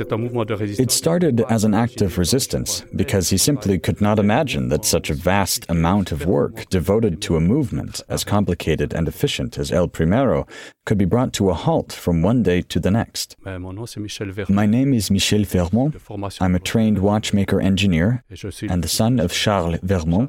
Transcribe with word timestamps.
It 0.00 0.90
started 0.90 1.40
as 1.48 1.64
an 1.64 1.74
act 1.74 2.02
of 2.02 2.18
resistance 2.18 2.84
because 2.94 3.30
he 3.30 3.38
simply 3.38 3.78
could 3.78 4.00
not 4.00 4.18
imagine 4.18 4.68
that 4.68 4.84
such 4.84 5.10
a 5.10 5.14
vast 5.14 5.66
amount 5.68 6.12
of 6.12 6.26
work 6.26 6.68
devoted 6.68 7.20
to 7.22 7.36
a 7.36 7.40
movement 7.40 8.02
as 8.08 8.24
complicated 8.24 8.92
and 8.92 9.08
efficient 9.08 9.58
as 9.58 9.72
El 9.72 9.88
Primero 9.88 10.46
could 10.86 10.98
be 10.98 11.04
brought 11.04 11.32
to 11.34 11.50
a 11.50 11.54
halt 11.54 11.92
from 11.92 12.22
one 12.22 12.42
day 12.42 12.62
to 12.62 12.80
the 12.80 12.90
next. 12.90 13.36
My 13.44 14.64
name 14.66 14.94
is 14.94 15.10
Michel 15.10 15.40
Vermot. 15.40 16.40
I'm 16.40 16.54
a 16.54 16.58
trained 16.58 16.98
watchmaker 17.00 17.60
engineer 17.60 18.24
and 18.62 18.82
the 18.82 18.88
son 18.88 19.20
of 19.20 19.32
Charles 19.32 19.76
Vermot, 19.80 20.28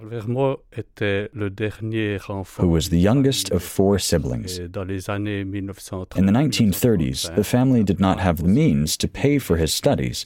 who 2.57 2.67
was 2.67 2.89
the 2.89 2.99
youngest 2.99 3.51
of 3.51 3.63
four 3.63 3.99
siblings. 3.99 4.59
In 4.59 4.71
the 6.29 6.33
1930s, 6.41 7.35
the 7.35 7.43
family 7.43 7.83
did 7.83 7.99
not 7.99 8.19
have 8.19 8.37
the 8.37 8.47
means 8.47 8.97
to 8.97 9.07
pay 9.07 9.39
for 9.39 9.55
his 9.59 9.73
studies, 9.73 10.25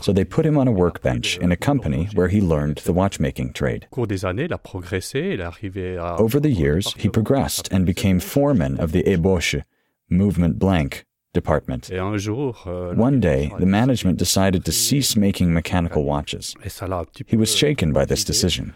so 0.00 0.12
they 0.12 0.24
put 0.24 0.46
him 0.46 0.58
on 0.58 0.68
a 0.68 0.72
workbench 0.72 1.38
in 1.38 1.50
a 1.52 1.56
company 1.56 2.08
where 2.14 2.28
he 2.28 2.40
learned 2.40 2.78
the 2.78 2.92
watchmaking 2.92 3.52
trade. 3.52 3.86
Over 3.92 4.16
the 6.40 6.50
years, 6.50 6.92
he 6.94 7.08
progressed 7.08 7.68
and 7.70 7.86
became 7.86 8.18
foreman 8.20 8.80
of 8.80 8.92
the 8.92 9.02
ébauche, 9.02 9.64
movement 10.08 10.58
blank, 10.58 11.04
department. 11.32 11.90
One 11.90 13.20
day, 13.20 13.52
the 13.58 13.66
management 13.66 14.18
decided 14.18 14.64
to 14.64 14.72
cease 14.72 15.16
making 15.16 15.52
mechanical 15.52 16.04
watches. 16.04 16.54
He 17.26 17.36
was 17.36 17.54
shaken 17.54 17.92
by 17.92 18.06
this 18.06 18.24
decision 18.24 18.74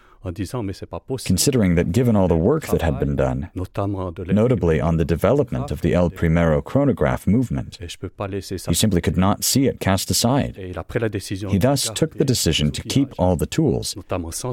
considering 1.25 1.75
that 1.75 1.93
given 1.93 2.17
all 2.17 2.29
the 2.29 2.37
work 2.37 2.67
that 2.67 2.83
had 2.83 2.99
been 2.99 3.17
done, 3.17 3.51
notably 3.55 4.81
on 4.81 4.97
the 4.97 5.05
development 5.05 5.71
of 5.71 5.81
the 5.81 5.95
El 5.95 6.11
Primero 6.11 6.61
chronograph 6.63 7.27
movement, 7.27 7.79
he 7.81 8.75
simply 8.75 9.01
could 9.01 9.17
not 9.17 9.45
see 9.45 9.67
it 9.67 9.81
cast 9.81 10.11
aside. 10.11 10.57
He 10.57 11.59
thus 11.59 11.91
took 11.91 12.19
the 12.19 12.25
decision 12.25 12.71
to 12.73 12.83
keep 12.83 13.15
all 13.19 13.37
the 13.37 13.47
tools, 13.47 13.97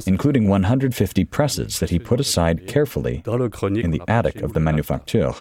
including 0.05 0.47
150 0.47 1.25
presses 1.25 1.80
that 1.80 1.89
he 1.89 1.99
put 1.99 2.19
aside 2.19 2.67
carefully 2.67 3.23
in 3.25 3.92
the 3.92 4.02
attic 4.08 4.42
of 4.42 4.53
the 4.53 4.59
manufacture. 4.59 5.33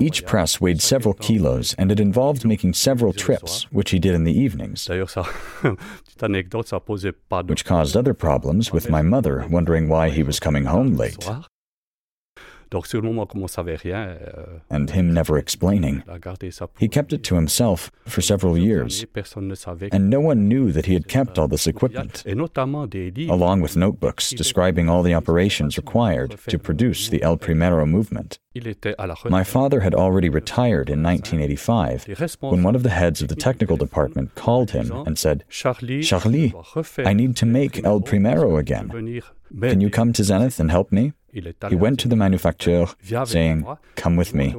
Each 0.00 0.24
press 0.26 0.60
weighed 0.60 0.80
several 0.82 1.14
kilos, 1.14 1.74
and 1.74 1.90
it 1.92 2.00
involved 2.00 2.44
making 2.44 2.74
several 2.74 3.12
trips, 3.12 3.64
which 3.70 3.90
he 3.90 3.98
did 3.98 4.14
in 4.14 4.24
the 4.24 4.32
evenings, 4.32 4.88
which 7.46 7.64
caused 7.64 7.96
other 7.96 8.14
problems 8.14 8.72
with 8.72 8.90
my 8.90 9.02
mother 9.02 9.37
wondering 9.46 9.88
why 9.88 10.08
he 10.08 10.22
was 10.22 10.40
coming 10.40 10.64
home 10.64 10.96
late. 10.96 11.24
Euh, 12.70 14.60
and 14.70 14.90
him 14.90 15.12
never 15.12 15.38
explaining. 15.38 16.02
He 16.78 16.88
kept 16.88 17.12
it 17.12 17.22
to 17.24 17.34
himself 17.34 17.90
for 18.06 18.20
several 18.22 18.56
years, 18.58 19.04
and 19.92 20.10
no 20.10 20.20
one 20.20 20.48
knew 20.48 20.72
that 20.72 20.86
he 20.86 20.94
had 20.94 21.08
kept 21.08 21.38
all 21.38 21.48
this 21.48 21.66
equipment, 21.66 22.24
along 23.30 23.60
with 23.62 23.76
notebooks 23.76 24.30
describing 24.30 24.88
all 24.88 25.02
the 25.02 25.14
operations 25.14 25.76
required 25.76 26.38
to 26.48 26.58
produce 26.58 27.08
the 27.08 27.22
El 27.22 27.36
Primero 27.36 27.86
movement. 27.86 28.38
My 29.30 29.44
father 29.44 29.80
had 29.80 29.94
already 29.94 30.28
retired 30.28 30.90
in 30.90 31.02
1985 31.02 32.06
when 32.40 32.62
one 32.64 32.74
of 32.74 32.82
the 32.82 32.90
heads 32.90 33.22
of 33.22 33.28
the 33.28 33.36
technical 33.36 33.76
department 33.76 34.34
called 34.34 34.72
him 34.72 34.90
and 35.06 35.16
said, 35.18 35.44
Charlie, 36.02 36.52
I 37.04 37.12
need 37.12 37.36
to 37.36 37.46
make 37.46 37.84
El 37.84 38.00
Primero 38.00 38.56
again. 38.56 38.88
Can 39.60 39.80
you 39.80 39.90
come 39.90 40.12
to 40.12 40.24
Zenith 40.24 40.58
and 40.60 40.70
help 40.70 40.90
me? 40.92 41.12
He 41.32 41.76
went 41.76 42.00
to 42.00 42.08
the 42.08 42.16
manufacturer, 42.16 42.86
saying, 43.24 43.66
Come 43.96 44.16
with 44.16 44.34
me, 44.34 44.54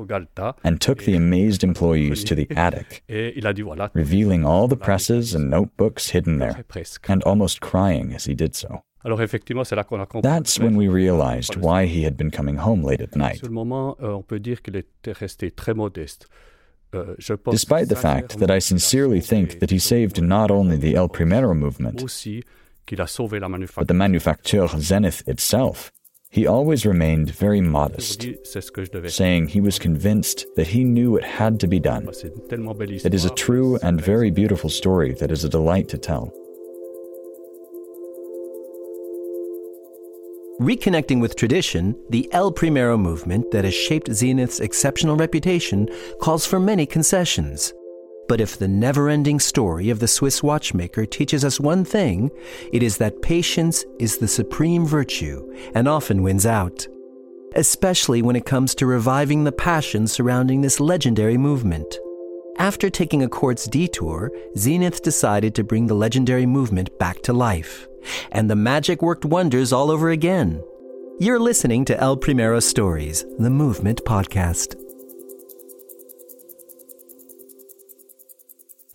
and 0.63 0.79
took 0.79 1.03
the 1.03 1.15
amazed 1.15 1.63
employees 1.63 2.23
to 2.25 2.35
the 2.35 2.47
attic, 2.55 3.03
revealing 3.93 4.45
all 4.45 4.67
the 4.67 4.77
presses 4.77 5.33
and 5.33 5.49
notebooks 5.49 6.09
hidden 6.09 6.37
there, 6.37 6.63
and 7.07 7.23
almost 7.23 7.59
crying 7.61 8.13
as 8.13 8.25
he 8.25 8.35
did 8.35 8.55
so. 8.55 8.83
That's 10.21 10.59
when 10.59 10.75
we 10.75 10.87
realized 10.89 11.55
why 11.55 11.85
he 11.85 12.03
had 12.03 12.17
been 12.17 12.31
coming 12.31 12.57
home 12.57 12.83
late 12.83 13.01
at 13.01 13.15
night. 13.15 13.41
Euh, 16.91 17.15
euh, 17.19 17.37
Despite 17.51 17.87
the 17.87 17.95
fact 17.95 18.39
that 18.39 18.49
I 18.49 18.59
sincerely 18.59 19.21
think 19.21 19.59
that 19.59 19.69
he 19.69 19.79
saved 19.79 20.21
not 20.21 20.49
only 20.49 20.75
the 20.75 20.95
El 20.95 21.07
Primero 21.07 21.53
movement, 21.53 22.03
but 23.77 23.87
the 23.87 23.93
manufacture 23.93 24.67
Zenith 24.79 25.21
itself, 25.27 25.91
he 26.31 26.45
always 26.45 26.85
remained 26.85 27.31
very 27.31 27.59
modest, 27.59 28.27
saying 29.07 29.47
he 29.47 29.61
was 29.61 29.79
convinced 29.79 30.45
that 30.55 30.67
he 30.67 30.83
knew 30.83 31.17
it 31.17 31.23
had 31.23 31.59
to 31.59 31.67
be 31.67 31.79
done. 31.79 32.07
It 32.07 33.13
is 33.13 33.25
a 33.25 33.33
true 33.33 33.77
and 33.81 33.99
very 33.99 34.29
beautiful 34.29 34.69
story 34.69 35.13
that 35.15 35.31
is 35.31 35.43
a 35.43 35.49
delight 35.49 35.89
to 35.89 35.97
tell. 35.97 36.31
Reconnecting 40.61 41.21
with 41.21 41.37
tradition, 41.37 41.95
the 42.09 42.29
El 42.33 42.51
Primero 42.51 42.97
movement 42.97 43.49
that 43.51 43.63
has 43.63 43.73
shaped 43.73 44.11
Zenith's 44.11 44.59
exceptional 44.59 45.15
reputation 45.15 45.87
calls 46.21 46.45
for 46.45 46.59
many 46.59 46.85
concessions. 46.85 47.73
But 48.29 48.39
if 48.39 48.59
the 48.59 48.67
never 48.67 49.09
ending 49.09 49.39
story 49.39 49.89
of 49.89 49.99
the 49.99 50.07
Swiss 50.07 50.43
watchmaker 50.43 51.07
teaches 51.07 51.43
us 51.43 51.59
one 51.59 51.83
thing, 51.83 52.29
it 52.71 52.83
is 52.83 52.97
that 52.97 53.23
patience 53.23 53.83
is 53.97 54.17
the 54.17 54.27
supreme 54.27 54.85
virtue 54.85 55.51
and 55.73 55.87
often 55.87 56.21
wins 56.21 56.45
out. 56.45 56.87
Especially 57.55 58.21
when 58.21 58.35
it 58.35 58.45
comes 58.45 58.75
to 58.75 58.85
reviving 58.85 59.43
the 59.43 59.51
passion 59.51 60.05
surrounding 60.05 60.61
this 60.61 60.79
legendary 60.79 61.37
movement. 61.37 61.97
After 62.59 62.91
taking 62.91 63.23
a 63.23 63.29
quartz 63.29 63.65
detour, 63.65 64.31
Zenith 64.55 65.01
decided 65.01 65.55
to 65.55 65.63
bring 65.63 65.87
the 65.87 65.95
legendary 65.95 66.45
movement 66.45 66.95
back 66.99 67.23
to 67.23 67.33
life. 67.33 67.87
And 68.31 68.47
the 68.47 68.55
magic 68.55 69.01
worked 69.01 69.25
wonders 69.25 69.73
all 69.73 69.89
over 69.89 70.11
again. 70.11 70.63
You're 71.19 71.39
listening 71.39 71.83
to 71.85 71.99
El 71.99 72.15
Primero 72.15 72.59
Stories, 72.59 73.25
the 73.39 73.49
Movement 73.49 74.03
Podcast. 74.05 74.75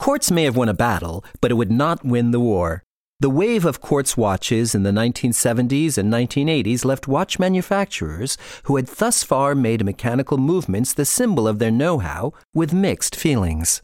Quartz 0.05 0.31
may 0.31 0.45
have 0.45 0.55
won 0.55 0.69
a 0.69 0.75
battle, 0.75 1.25
but 1.41 1.51
it 1.51 1.55
would 1.55 1.71
not 1.71 2.05
win 2.05 2.31
the 2.31 2.39
war. 2.39 2.85
The 3.21 3.31
wave 3.31 3.65
of 3.65 3.81
quartz 3.81 4.19
watches 4.19 4.75
in 4.75 4.83
the 4.83 4.91
1970s 4.91 5.97
and 5.97 6.13
1980s 6.13 6.85
left 6.85 7.09
watch 7.09 7.39
manufacturers 7.39 8.37
who 8.65 8.77
had 8.77 8.87
thus 8.87 9.23
far 9.23 9.55
made 9.55 9.83
mechanical 9.83 10.37
movements 10.37 10.93
the 10.93 11.07
symbol 11.07 11.49
of 11.49 11.59
their 11.59 11.71
know 11.71 12.01
how 12.01 12.35
with 12.53 12.75
mixed 12.75 13.17
feelings. 13.17 13.81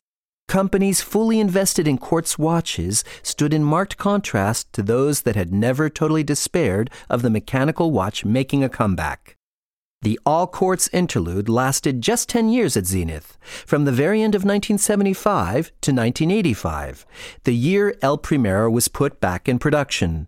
Companies 0.47 1.01
fully 1.01 1.41
invested 1.41 1.89
in 1.89 1.97
quartz 1.97 2.39
watches 2.39 3.03
stood 3.23 3.55
in 3.55 3.65
marked 3.65 3.97
contrast 3.97 4.71
to 4.75 4.83
those 4.83 5.23
that 5.23 5.37
had 5.37 5.55
never 5.55 5.89
totally 5.89 6.23
despaired 6.23 6.91
of 7.09 7.23
the 7.23 7.31
mechanical 7.31 7.93
watch 7.93 8.27
making 8.27 8.63
a 8.63 8.69
comeback. 8.69 9.39
The 10.03 10.19
All 10.25 10.47
Quartz 10.47 10.89
interlude 10.95 11.51
lasted 11.51 12.01
just 12.01 12.31
10 12.31 12.49
years 12.49 12.75
at 12.75 12.87
Zenith, 12.87 13.37
from 13.67 13.85
the 13.85 13.93
very 13.93 14.23
end 14.23 14.35
of 14.35 14.45
1975 14.45 15.67
to 15.83 15.93
1985, 15.93 17.05
the 17.45 17.55
year 17.55 17.95
El 18.01 18.17
Primero 18.17 18.71
was 18.71 18.89
put 18.89 19.21
back 19.21 19.47
in 19.47 19.59
production. 19.59 20.27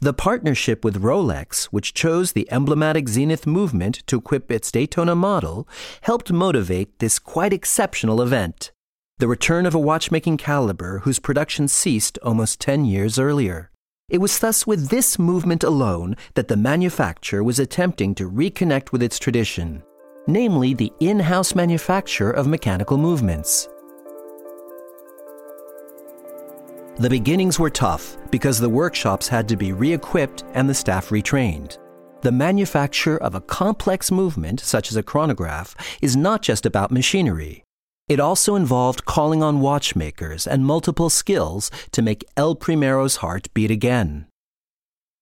The 0.00 0.14
partnership 0.14 0.86
with 0.86 1.02
Rolex, 1.02 1.64
which 1.64 1.92
chose 1.92 2.32
the 2.32 2.50
emblematic 2.50 3.10
Zenith 3.10 3.46
movement 3.46 4.02
to 4.06 4.16
equip 4.16 4.50
its 4.50 4.72
Daytona 4.72 5.14
model, 5.14 5.68
helped 6.02 6.32
motivate 6.32 6.98
this 6.98 7.18
quite 7.18 7.52
exceptional 7.52 8.22
event. 8.22 8.72
The 9.18 9.28
return 9.28 9.66
of 9.66 9.74
a 9.74 9.78
watchmaking 9.78 10.38
caliber 10.38 11.00
whose 11.00 11.18
production 11.18 11.68
ceased 11.68 12.18
almost 12.22 12.58
10 12.58 12.86
years 12.86 13.18
earlier. 13.18 13.70
It 14.10 14.18
was 14.18 14.38
thus 14.38 14.66
with 14.66 14.90
this 14.90 15.18
movement 15.18 15.64
alone 15.64 16.16
that 16.34 16.48
the 16.48 16.58
manufacturer 16.58 17.42
was 17.42 17.58
attempting 17.58 18.14
to 18.16 18.30
reconnect 18.30 18.92
with 18.92 19.02
its 19.02 19.18
tradition, 19.18 19.82
namely 20.26 20.74
the 20.74 20.92
in 21.00 21.18
house 21.18 21.54
manufacture 21.54 22.30
of 22.30 22.46
mechanical 22.46 22.98
movements. 22.98 23.66
The 26.98 27.08
beginnings 27.08 27.58
were 27.58 27.70
tough 27.70 28.18
because 28.30 28.60
the 28.60 28.68
workshops 28.68 29.26
had 29.26 29.48
to 29.48 29.56
be 29.56 29.72
re 29.72 29.94
equipped 29.94 30.44
and 30.52 30.68
the 30.68 30.74
staff 30.74 31.08
retrained. 31.08 31.78
The 32.20 32.30
manufacture 32.30 33.16
of 33.16 33.34
a 33.34 33.40
complex 33.40 34.10
movement, 34.10 34.60
such 34.60 34.90
as 34.90 34.96
a 34.96 35.02
chronograph, 35.02 35.74
is 36.02 36.14
not 36.14 36.42
just 36.42 36.66
about 36.66 36.90
machinery. 36.90 37.64
It 38.06 38.20
also 38.20 38.54
involved 38.54 39.06
calling 39.06 39.42
on 39.42 39.60
watchmakers 39.60 40.46
and 40.46 40.66
multiple 40.66 41.08
skills 41.08 41.70
to 41.92 42.02
make 42.02 42.24
El 42.36 42.54
Primero's 42.54 43.16
heart 43.16 43.48
beat 43.54 43.70
again. 43.70 44.26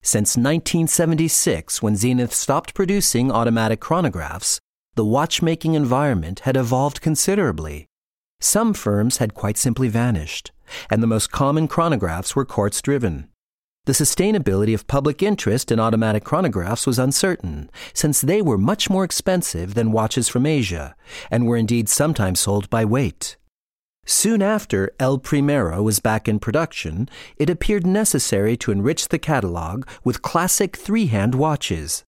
Since 0.01 0.35
1976, 0.35 1.81
when 1.81 1.95
Zenith 1.95 2.33
stopped 2.33 2.73
producing 2.73 3.31
automatic 3.31 3.79
chronographs, 3.79 4.59
the 4.95 5.05
watchmaking 5.05 5.75
environment 5.75 6.41
had 6.41 6.57
evolved 6.57 6.99
considerably. 6.99 7.87
Some 8.41 8.73
firms 8.73 9.17
had 9.17 9.33
quite 9.33 9.57
simply 9.57 9.87
vanished, 9.87 10.51
and 10.89 11.01
the 11.01 11.07
most 11.07 11.31
common 11.31 11.69
chronographs 11.69 12.35
were 12.35 12.43
quartz 12.43 12.81
driven. 12.81 13.29
The 13.85 13.91
sustainability 13.91 14.73
of 14.73 14.87
public 14.87 15.21
interest 15.21 15.69
in 15.69 15.77
automatic 15.77 16.23
chronographs 16.23 16.87
was 16.87 16.97
uncertain, 16.97 17.69
since 17.93 18.21
they 18.21 18.41
were 18.41 18.57
much 18.57 18.89
more 18.89 19.03
expensive 19.03 19.73
than 19.73 19.91
watches 19.91 20.29
from 20.29 20.45
Asia, 20.45 20.95
and 21.29 21.45
were 21.45 21.57
indeed 21.57 21.89
sometimes 21.89 22.39
sold 22.39 22.69
by 22.69 22.85
weight. 22.85 23.35
Soon 24.05 24.41
after 24.41 24.89
El 25.01 25.17
Primero 25.17 25.83
was 25.83 25.99
back 25.99 26.29
in 26.29 26.39
production, 26.39 27.09
it 27.35 27.49
appeared 27.49 27.85
necessary 27.85 28.55
to 28.55 28.71
enrich 28.71 29.09
the 29.09 29.19
catalog 29.19 29.85
with 30.01 30.21
classic 30.21 30.77
three 30.77 31.07
hand 31.07 31.35
watches. 31.35 32.05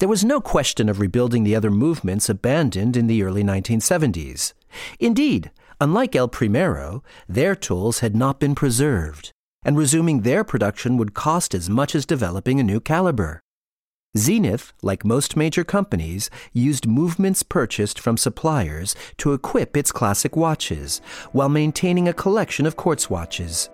There 0.00 0.10
was 0.10 0.26
no 0.26 0.42
question 0.42 0.90
of 0.90 1.00
rebuilding 1.00 1.42
the 1.42 1.56
other 1.56 1.70
movements 1.70 2.28
abandoned 2.28 2.98
in 2.98 3.06
the 3.06 3.22
early 3.22 3.42
1970s. 3.42 4.52
Indeed, 5.00 5.52
unlike 5.80 6.14
El 6.14 6.28
Primero, 6.28 7.02
their 7.26 7.54
tools 7.54 8.00
had 8.00 8.14
not 8.14 8.38
been 8.38 8.54
preserved, 8.54 9.32
and 9.68 9.76
resuming 9.76 10.22
their 10.22 10.44
production 10.44 10.96
would 10.96 11.12
cost 11.12 11.54
as 11.54 11.68
much 11.68 11.94
as 11.94 12.06
developing 12.06 12.58
a 12.58 12.62
new 12.62 12.80
caliber. 12.80 13.42
Zenith, 14.16 14.72
like 14.80 15.04
most 15.04 15.36
major 15.36 15.62
companies, 15.62 16.30
used 16.54 16.86
movements 16.86 17.42
purchased 17.42 18.00
from 18.00 18.16
suppliers 18.16 18.96
to 19.18 19.34
equip 19.34 19.76
its 19.76 19.92
classic 19.92 20.36
watches, 20.36 21.02
while 21.32 21.50
maintaining 21.50 22.08
a 22.08 22.14
collection 22.14 22.64
of 22.64 22.76
quartz 22.76 23.10
watches. 23.10 23.68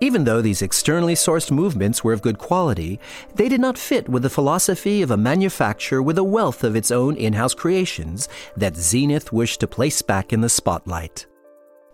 Even 0.00 0.24
though 0.24 0.42
these 0.42 0.62
externally 0.62 1.14
sourced 1.14 1.52
movements 1.52 2.02
were 2.02 2.12
of 2.12 2.22
good 2.22 2.38
quality, 2.38 2.98
they 3.36 3.48
did 3.48 3.60
not 3.60 3.78
fit 3.78 4.08
with 4.08 4.24
the 4.24 4.30
philosophy 4.30 5.00
of 5.00 5.12
a 5.12 5.16
manufacturer 5.16 6.02
with 6.02 6.18
a 6.18 6.24
wealth 6.24 6.64
of 6.64 6.74
its 6.74 6.90
own 6.90 7.14
in 7.14 7.34
house 7.34 7.54
creations 7.54 8.28
that 8.56 8.74
Zenith 8.74 9.32
wished 9.32 9.60
to 9.60 9.68
place 9.68 10.02
back 10.02 10.32
in 10.32 10.40
the 10.40 10.48
spotlight. 10.48 11.26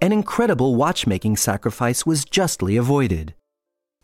An 0.02 0.12
incredible 0.12 0.74
watchmaking 0.74 1.38
sacrifice 1.38 2.04
was 2.04 2.26
justly 2.26 2.76
avoided. 2.76 3.34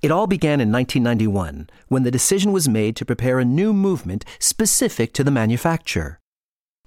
It 0.01 0.11
all 0.11 0.27
began 0.27 0.61
in 0.61 0.73
1991 0.73 1.69
when 1.89 2.03
the 2.03 2.11
decision 2.11 2.51
was 2.51 2.69
made 2.69 2.97
to 2.97 3.05
prepare 3.05 3.39
a 3.39 3.45
new 3.45 3.75
movement 3.75 4.25
specific 4.39 5.13
to 5.13 5.23
the 5.23 5.31
manufacturer. 5.31 6.19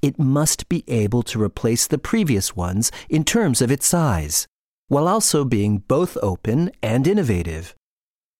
It 0.01 0.17
must 0.17 0.67
be 0.69 0.83
able 0.87 1.21
to 1.23 1.41
replace 1.41 1.85
the 1.85 1.99
previous 1.99 2.55
ones 2.55 2.91
in 3.07 3.23
terms 3.23 3.61
of 3.61 3.71
its 3.71 3.85
size, 3.85 4.47
while 4.87 5.07
also 5.07 5.45
being 5.45 5.77
both 5.77 6.17
open 6.23 6.71
and 6.81 7.07
innovative. 7.07 7.75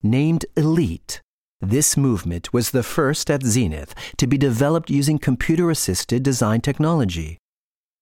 Named 0.02 0.46
Elite, 0.58 1.22
this 1.62 1.96
movement 1.96 2.54
was 2.54 2.72
the 2.72 2.84
first 2.84 3.30
at 3.30 3.44
Zenith 3.44 3.94
to 4.18 4.26
be 4.26 4.38
developed 4.38 4.90
using 4.90 5.20
computer 5.20 5.70
assisted 5.70 6.24
design 6.24 6.62
technology. 6.62 7.38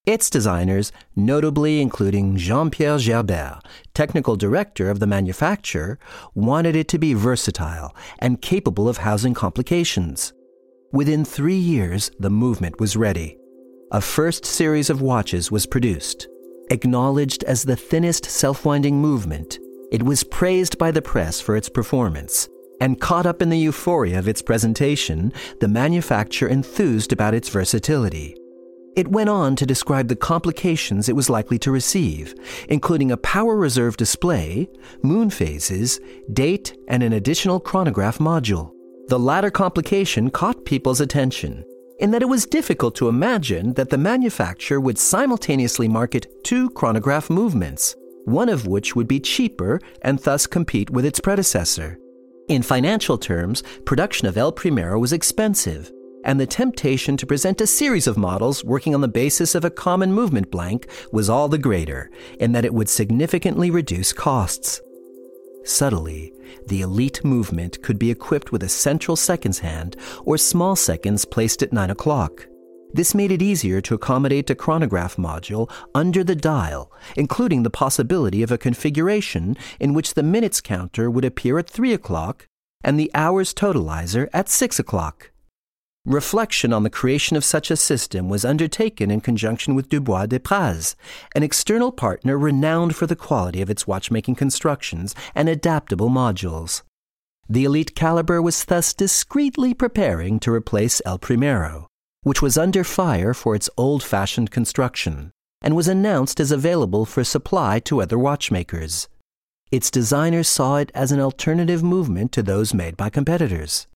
Its 0.06 0.30
designers, 0.30 0.92
notably 1.16 1.80
including 1.80 2.36
Jean 2.36 2.70
Pierre 2.70 2.98
Gerbert, 2.98 3.62
technical 3.94 4.36
director 4.36 4.90
of 4.90 5.00
the 5.00 5.08
manufacturer, 5.08 5.98
wanted 6.36 6.76
it 6.76 6.90
to 6.90 7.00
be 7.00 7.14
versatile 7.14 7.96
and 8.20 8.42
capable 8.42 8.90
of 8.90 8.98
housing 8.98 9.34
complications. 9.34 10.34
Within 10.92 11.24
three 11.24 11.56
years, 11.56 12.12
the 12.20 12.30
movement 12.30 12.82
was 12.82 12.98
ready. 12.98 13.38
A 13.94 14.02
first 14.02 14.46
series 14.46 14.90
of 14.90 15.02
watches 15.02 15.52
was 15.52 15.66
produced. 15.66 16.28
Acknowledged 16.70 17.46
as 17.46 17.64
the 17.64 17.78
thinnest 17.78 18.26
self 18.26 18.66
winding 18.66 18.98
movement, 19.00 19.58
it 19.90 20.04
was 20.04 20.26
praised 20.26 20.78
by 20.78 20.92
the 20.92 21.02
press 21.02 21.40
for 21.40 21.56
its 21.56 21.70
performance. 21.70 22.50
And 22.82 23.00
caught 23.00 23.26
up 23.26 23.42
in 23.42 23.50
the 23.50 23.58
euphoria 23.58 24.20
of 24.20 24.28
its 24.28 24.42
presentation, 24.42 25.32
the 25.62 25.70
manufacturer 25.70 26.50
enthused 26.50 27.14
about 27.14 27.34
its 27.34 27.48
versatility. 27.48 28.36
It 28.96 29.08
went 29.08 29.30
on 29.30 29.56
to 29.56 29.66
describe 29.66 30.08
the 30.08 30.16
complications 30.16 31.10
it 31.10 31.16
was 31.16 31.30
likely 31.30 31.58
to 31.60 31.72
receive, 31.72 32.36
including 32.70 33.12
a 33.12 33.18
power 33.18 33.56
reserve 33.56 33.98
display, 33.98 34.70
moon 35.02 35.32
phases, 35.32 36.00
date, 36.32 36.76
and 36.88 37.02
an 37.02 37.14
additional 37.14 37.60
chronograph 37.60 38.20
module. 38.20 38.72
The 39.08 39.18
latter 39.20 39.50
complication 39.50 40.30
caught 40.30 40.66
people's 40.66 41.02
attention 41.02 41.66
in 42.00 42.12
that 42.12 42.22
it 42.22 42.30
was 42.30 42.46
difficult 42.46 42.96
to 42.96 43.08
imagine 43.08 43.74
that 43.74 43.90
the 43.90 43.98
manufacturer 43.98 44.80
would 44.80 44.98
simultaneously 44.98 45.88
market 45.88 46.28
two 46.44 46.70
chronograph 46.72 47.30
movements, 47.30 47.96
one 48.26 48.50
of 48.50 48.68
which 48.68 48.96
would 48.96 49.08
be 49.08 49.20
cheaper 49.20 49.80
and 50.02 50.20
thus 50.20 50.46
compete 50.46 50.90
with 50.90 51.06
its 51.06 51.20
predecessor. 51.20 51.98
In 52.50 52.62
financial 52.62 53.18
terms, 53.18 53.64
production 53.86 54.28
of 54.28 54.38
El 54.38 54.52
Primero 54.52 55.00
was 55.00 55.14
expensive, 55.14 55.92
and 56.24 56.40
the 56.40 56.46
temptation 56.46 57.18
to 57.18 57.26
present 57.26 57.62
a 57.62 57.68
series 57.68 58.08
of 58.08 58.18
models 58.18 58.64
working 58.64 58.96
on 58.96 59.02
the 59.02 59.08
basis 59.08 59.56
of 59.56 59.66
a 59.66 59.70
common 59.70 60.12
movement 60.12 60.50
blank 60.52 60.88
was 61.12 61.30
all 61.30 61.48
the 61.48 61.58
greater, 61.58 62.10
in 62.40 62.52
that 62.54 62.66
it 62.66 62.74
would 62.74 62.90
significantly 62.90 63.70
reduce 63.70 64.14
costs. 64.14 64.82
Subtly, 65.64 66.34
the 66.68 66.82
elite 66.82 67.24
movement 67.24 67.82
could 67.82 67.98
be 67.98 68.12
equipped 68.12 68.52
with 68.52 68.64
a 68.64 68.70
central 68.70 69.16
seconds 69.16 69.60
hand 69.60 69.96
or 70.26 70.38
small 70.38 70.76
seconds 70.76 71.26
placed 71.26 71.64
at 71.64 71.72
9 71.72 71.90
o'clock. 71.90 72.48
This 72.94 73.16
made 73.16 73.32
it 73.32 73.42
easier 73.42 73.82
to 73.82 73.96
accommodate 73.96 74.50
a 74.52 74.56
chronograph 74.56 75.16
module 75.16 75.72
under 75.96 76.24
the 76.24 76.36
dial, 76.36 76.92
including 77.16 77.64
the 77.64 77.72
possibility 77.72 78.44
of 78.44 78.52
a 78.52 78.58
configuration 78.58 79.58
in 79.80 79.94
which 79.94 80.14
the 80.14 80.22
minutes 80.22 80.62
counter 80.62 81.10
would 81.10 81.26
appear 81.26 81.58
at 81.58 81.70
3 81.70 81.94
o'clock 81.94 82.48
and 82.84 83.00
the 83.00 83.10
hours 83.16 83.54
totalizer 83.54 84.30
at 84.34 84.50
6 84.50 84.78
o'clock. 84.78 85.32
Reflection 86.06 86.74
on 86.74 86.84
the 86.84 86.90
creation 86.90 87.38
of 87.38 87.46
such 87.46 87.72
a 87.72 87.78
system 87.78 88.28
was 88.28 88.44
undertaken 88.44 89.10
in 89.10 89.22
conjunction 89.22 89.74
with 89.74 89.88
Dubois 89.88 90.26
Dépraz, 90.26 90.96
an 91.34 91.44
external 91.44 91.94
partner 91.94 92.38
renowned 92.38 92.94
for 92.94 93.08
the 93.08 93.16
quality 93.16 93.62
of 93.62 93.70
its 93.70 93.88
watchmaking 93.88 94.36
constructions 94.36 95.16
and 95.34 95.48
adaptable 95.48 96.10
modules. 96.10 96.82
The 97.48 97.64
elite 97.64 97.96
caliber 97.96 98.42
was 98.42 98.66
thus 98.66 98.94
discreetly 98.94 99.74
preparing 99.74 100.42
to 100.42 100.52
replace 100.52 101.02
El 101.06 101.20
Primero, 101.20 101.88
which 102.24 102.42
was 102.42 102.58
under 102.58 102.84
fire 102.84 103.34
for 103.34 103.56
its 103.56 103.70
old 103.78 104.04
fashioned 104.04 104.52
construction, 104.52 105.32
and 105.62 105.74
was 105.74 105.88
announced 105.88 106.42
as 106.42 106.52
available 106.52 107.06
for 107.06 107.24
supply 107.24 107.80
to 107.80 108.02
other 108.02 108.20
watchmakers. 108.20 109.08
Its 109.72 109.90
designers 109.90 110.50
saw 110.50 110.76
it 110.76 110.92
as 110.94 111.14
an 111.14 111.22
alternative 111.22 111.82
movement 111.82 112.34
to 112.34 112.44
those 112.44 112.74
made 112.74 112.98
by 112.98 113.10
competitors. 113.10 113.88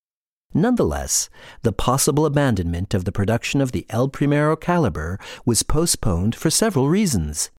Nonetheless, 0.53 1.29
the 1.61 1.71
possible 1.71 2.25
abandonment 2.25 2.93
of 2.93 3.05
the 3.05 3.11
production 3.11 3.61
of 3.61 3.71
the 3.71 3.85
El 3.89 4.07
Primero 4.09 4.55
caliber 4.55 5.19
was 5.45 5.63
postponed 5.63 6.35
for 6.35 6.49
several 6.49 6.89
reasons. 6.89 7.51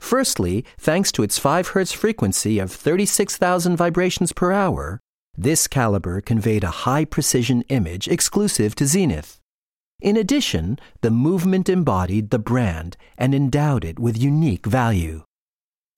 Firstly, 0.00 0.64
thanks 0.78 1.10
to 1.12 1.22
its 1.22 1.38
5 1.38 1.70
Hz 1.70 1.94
frequency 1.94 2.58
of 2.58 2.70
36,000 2.70 3.76
vibrations 3.76 4.32
per 4.32 4.52
hour, 4.52 5.00
this 5.36 5.66
caliber 5.66 6.20
conveyed 6.20 6.62
a 6.62 6.84
high 6.84 7.04
precision 7.04 7.62
image 7.62 8.06
exclusive 8.06 8.74
to 8.76 8.86
Zenith. 8.86 9.40
In 10.00 10.16
addition, 10.16 10.78
the 11.00 11.10
movement 11.10 11.68
embodied 11.68 12.30
the 12.30 12.38
brand 12.38 12.96
and 13.16 13.34
endowed 13.34 13.84
it 13.84 13.98
with 13.98 14.20
unique 14.20 14.66
value. 14.66 15.24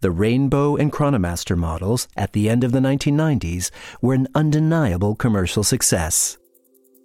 The 0.03 0.11
Rainbow 0.11 0.77
and 0.77 0.93
Chronomaster 0.93 1.57
models 1.57 2.07
at 2.19 2.35
the 2.35 2.51
end 2.51 2.65
of 2.65 2.73
the 2.73 2.81
1990s 2.81 3.71
were 4.03 4.13
an 4.13 4.29
undeniable 4.35 5.15
commercial 5.15 5.65
success. 5.65 6.37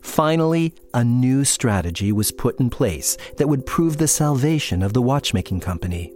Finally, 0.02 0.74
a 0.94 1.02
new 1.02 1.46
strategy 1.46 2.12
was 2.12 2.34
put 2.34 2.60
in 2.60 2.70
place 2.70 3.16
that 3.38 3.48
would 3.48 3.66
prove 3.66 3.96
the 3.96 4.10
salvation 4.10 4.84
of 4.84 4.92
the 4.92 5.02
watchmaking 5.02 5.62
company. 5.62 6.12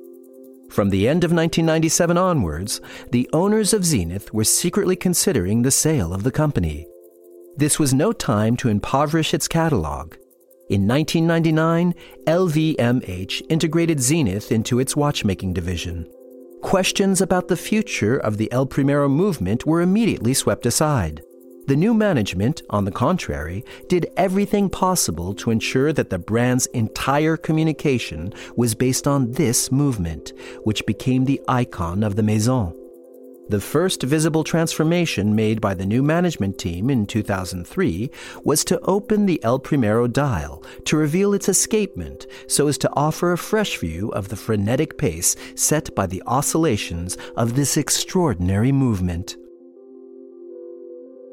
From 0.70 0.90
the 0.90 1.08
end 1.08 1.24
of 1.24 1.32
1997 1.32 2.18
onwards, 2.18 2.82
the 3.10 3.30
owners 3.32 3.74
of 3.74 3.86
Zenith 3.86 4.34
were 4.34 4.44
secretly 4.44 4.98
considering 4.98 5.62
the 5.62 5.72
sale 5.72 6.14
of 6.14 6.24
the 6.24 6.32
company. 6.32 6.86
This 7.56 7.80
was 7.80 7.94
no 7.94 8.12
time 8.12 8.58
to 8.58 8.68
impoverish 8.68 9.34
its 9.34 9.48
catalog. 9.48 10.16
In 10.70 10.86
1999, 10.86 11.94
LVMH 12.26 13.44
integrated 13.48 14.02
Zenith 14.02 14.52
into 14.52 14.80
its 14.80 14.94
watchmaking 14.94 15.54
division 15.54 16.12
questions 16.66 17.22
about 17.22 17.48
the 17.48 17.56
future 17.56 18.18
of 18.18 18.38
the 18.38 18.52
El 18.52 18.66
Primero 18.66 19.08
movement 19.08 19.68
were 19.68 19.82
immediately 19.82 20.34
swept 20.34 20.66
aside. 20.66 21.22
The 21.68 21.76
new 21.76 21.94
management, 21.94 22.64
on 22.72 22.86
the 22.86 22.92
contrary, 22.92 23.64
did 23.88 24.08
everything 24.18 24.72
possible 24.72 25.36
to 25.36 25.52
ensure 25.52 25.94
that 25.94 26.10
the 26.10 26.18
brand's 26.18 26.66
entire 26.68 27.38
communication 27.38 28.34
was 28.56 28.74
based 28.74 29.08
on 29.08 29.34
this 29.34 29.72
movement, 29.72 30.34
which 30.64 30.88
became 30.88 31.26
the 31.26 31.40
icon 31.48 32.02
of 32.02 32.16
the 32.16 32.24
Maison. 32.24 32.74
The 33.48 33.62
first 33.62 34.02
visible 34.02 34.44
transformation 34.44 35.36
made 35.36 35.62
by 35.62 35.76
the 35.76 35.86
new 35.86 36.02
management 36.02 36.58
team 36.58 36.90
in 36.90 37.06
2003 37.06 38.10
was 38.44 38.66
to 38.66 38.80
open 38.82 39.28
the 39.28 39.44
El 39.44 39.60
Primero 39.60 40.08
dial 40.08 40.64
to 40.86 40.98
reveal 40.98 41.32
its 41.32 41.48
escapement 41.48 42.26
so 42.48 42.68
as 42.68 42.80
to 42.80 42.90
offer 42.94 43.32
a 43.32 43.38
fresh 43.38 43.78
view 43.78 44.10
of 44.10 44.30
the 44.30 44.36
frenetic 44.36 44.98
pace 44.98 45.36
set 45.54 45.94
by 45.94 46.08
the 46.08 46.24
oscillations 46.26 47.20
of 47.38 47.56
this 47.56 47.78
extraordinary 47.78 48.72
movement. 48.72 49.38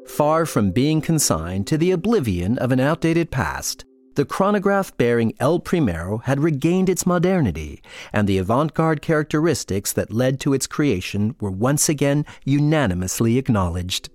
Far 0.05 0.45
from 0.45 0.69
being 0.69 1.01
consigned 1.01 1.65
to 1.65 1.79
the 1.79 1.89
oblivion 1.89 2.59
of 2.59 2.71
an 2.71 2.79
outdated 2.79 3.31
past, 3.31 3.85
the 4.15 4.25
chronograph 4.25 4.95
bearing 4.97 5.33
El 5.39 5.59
Primero 5.59 6.19
had 6.19 6.39
regained 6.39 6.89
its 6.89 7.05
modernity, 7.05 7.81
and 8.11 8.27
the 8.27 8.37
avant 8.37 8.73
garde 8.73 9.01
characteristics 9.01 9.93
that 9.93 10.13
led 10.13 10.39
to 10.41 10.53
its 10.53 10.67
creation 10.67 11.35
were 11.39 11.51
once 11.51 11.89
again 11.89 12.25
unanimously 12.45 13.37
acknowledged. 13.37 14.09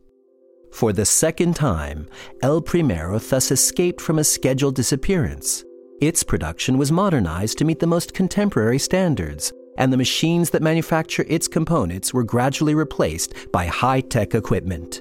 For 0.73 0.93
the 0.93 1.05
second 1.05 1.57
time, 1.57 2.09
El 2.43 2.61
Primero 2.61 3.19
thus 3.19 3.51
escaped 3.51 4.01
from 4.01 4.19
a 4.19 4.25
scheduled 4.25 4.75
disappearance. 4.75 5.65
Its 6.01 6.23
production 6.23 6.79
was 6.79 6.93
modernized 6.93 7.59
to 7.59 7.65
meet 7.65 7.81
the 7.81 7.87
most 7.87 8.15
contemporary 8.15 8.79
standards, 8.79 9.53
and 9.79 9.93
the 9.93 9.97
machines 9.97 10.51
that 10.51 10.63
manufacture 10.63 11.25
its 11.29 11.49
components 11.49 12.13
were 12.15 12.25
gradually 12.25 12.75
replaced 12.75 13.35
by 13.53 13.67
high 13.67 14.01
tech 14.01 14.35
equipment. 14.35 15.01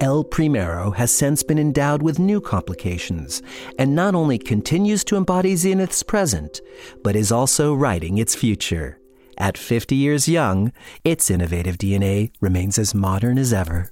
El 0.00 0.22
Primero 0.22 0.92
has 0.92 1.10
since 1.10 1.42
been 1.42 1.58
endowed 1.58 2.02
with 2.02 2.20
new 2.20 2.40
complications 2.40 3.42
and 3.80 3.96
not 3.96 4.14
only 4.14 4.38
continues 4.38 5.02
to 5.04 5.16
embody 5.16 5.56
Zenith's 5.56 6.04
present, 6.04 6.60
but 7.02 7.16
is 7.16 7.32
also 7.32 7.74
writing 7.74 8.18
its 8.18 8.36
future. 8.36 9.00
At 9.38 9.58
50 9.58 9.96
years 9.96 10.28
young, 10.28 10.72
its 11.02 11.30
innovative 11.30 11.78
DNA 11.78 12.30
remains 12.40 12.78
as 12.78 12.94
modern 12.94 13.38
as 13.38 13.52
ever. 13.52 13.90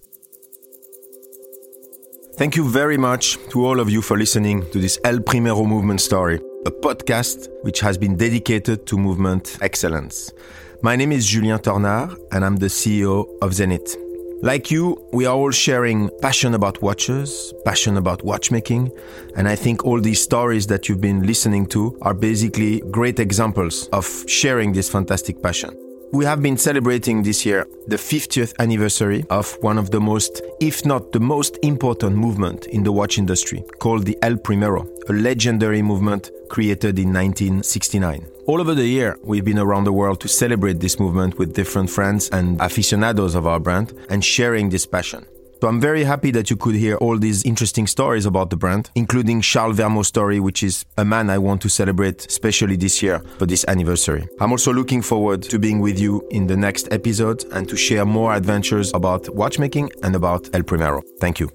Thank 2.35 2.55
you 2.55 2.69
very 2.69 2.99
much 2.99 3.39
to 3.51 3.67
all 3.67 3.81
of 3.81 3.91
you 3.91 4.01
for 4.01 4.17
listening 4.17 4.63
to 4.71 4.79
this 4.79 5.01
El 5.05 5.21
Primero 5.21 5.65
movement 5.65 6.01
story, 6.01 6.37
a 6.67 6.71
podcast 6.71 7.49
which 7.63 7.81
has 7.81 7.99
been 7.99 8.17
dedicated 8.17 8.87
to 8.87 8.97
movement 8.97 9.57
excellence. 9.61 10.31
My 10.83 10.95
name 10.95 11.11
is 11.11 11.27
Julien 11.27 11.59
Tornare, 11.59 12.15
and 12.31 12.45
I'm 12.45 12.57
the 12.57 12.67
CEO 12.67 13.27
of 13.41 13.55
Zenith. 13.55 13.97
Like 14.43 14.71
you, 14.71 15.03
we 15.13 15.25
are 15.25 15.35
all 15.35 15.51
sharing 15.51 16.11
passion 16.21 16.55
about 16.55 16.83
watches, 16.83 17.55
passion 17.65 17.97
about 17.97 18.23
watchmaking, 18.23 18.93
and 19.35 19.49
I 19.49 19.57
think 19.57 19.85
all 19.85 19.99
these 19.99 20.21
stories 20.21 20.67
that 20.67 20.89
you've 20.89 21.01
been 21.01 21.27
listening 21.27 21.67
to 21.69 21.99
are 22.03 22.13
basically 22.13 22.81
great 22.91 23.19
examples 23.19 23.89
of 23.95 24.07
sharing 24.29 24.75
this 24.75 24.91
fantastic 24.91 25.43
passion. 25.43 25.75
We 26.13 26.27
have 26.27 26.43
been 26.43 26.59
celebrating 26.59 27.23
this 27.23 27.47
year 27.47 27.67
the 27.89 27.97
50th 27.97 28.53
anniversary 28.59 29.25
of 29.31 29.57
one 29.63 29.79
of 29.79 29.91
the 29.91 30.01
most, 30.01 30.43
if 30.61 30.85
not 30.85 31.13
the 31.13 31.21
most 31.21 31.59
important 31.63 32.15
movement 32.17 32.67
in 32.67 32.85
the 32.85 32.93
watch 32.93 33.17
industry, 33.17 33.65
called 33.79 34.05
the 34.05 34.19
El 34.21 34.37
Primero, 34.37 34.87
a 35.09 35.15
legendary 35.15 35.81
movement 35.81 36.31
created 36.51 36.99
in 36.99 37.13
1969. 37.13 38.36
All 38.47 38.61
over 38.61 38.77
the 38.77 38.87
year, 38.87 39.19
we've 39.25 39.45
been 39.45 39.59
around 39.59 39.85
the 39.85 39.93
world 39.93 40.21
to 40.21 40.29
celebrate 40.29 40.79
this 40.79 41.01
movement 41.01 41.37
with 41.37 41.53
different 41.53 41.91
friends 41.91 42.29
and 42.31 42.61
aficionados 42.61 43.35
of 43.35 43.45
our 43.45 43.59
brand 43.59 43.93
and 44.09 44.25
sharing 44.25 44.69
this 44.69 44.87
passion. 44.87 45.27
So 45.61 45.67
I'm 45.67 45.81
very 45.81 46.05
happy 46.05 46.31
that 46.31 46.49
you 46.49 46.57
could 46.57 46.77
hear 46.77 46.95
all 46.99 47.19
these 47.19 47.43
interesting 47.45 47.89
stories 47.89 48.25
about 48.25 48.51
the 48.51 48.57
brand, 48.57 48.91
including 48.95 49.41
Charles 49.41 49.79
Vermot's 49.79 50.09
story, 50.09 50.39
which 50.39 50.63
is 50.63 50.85
a 50.97 51.05
man 51.05 51.29
I 51.29 51.39
want 51.39 51.61
to 51.63 51.69
celebrate, 51.69 52.25
especially 52.27 52.77
this 52.77 53.03
year 53.03 53.19
for 53.39 53.47
this 53.47 53.65
anniversary. 53.67 54.29
I'm 54.39 54.53
also 54.53 54.73
looking 54.73 55.03
forward 55.03 55.43
to 55.45 55.59
being 55.59 55.81
with 55.81 55.99
you 55.99 56.25
in 56.31 56.47
the 56.47 56.57
next 56.57 56.93
episode 56.93 57.45
and 57.53 57.69
to 57.69 57.77
share 57.77 58.05
more 58.05 58.33
adventures 58.33 58.95
about 58.95 59.29
watchmaking 59.35 59.91
and 60.05 60.15
about 60.15 60.55
El 60.55 60.63
Primero. 60.63 61.03
Thank 61.19 61.41
you. 61.41 61.51